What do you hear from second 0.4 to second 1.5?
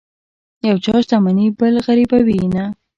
د یو چا شتمني